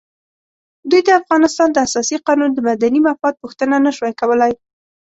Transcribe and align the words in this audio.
دوی 0.89 1.01
د 1.05 1.09
افغانستان 1.21 1.69
د 1.71 1.77
اساسي 1.87 2.17
قانون 2.27 2.49
د 2.53 2.59
مدني 2.69 2.99
مفاد 3.07 3.33
پوښتنه 3.43 3.75
نه 3.85 3.91
شوای 3.95 4.13
کولای. 4.21 4.53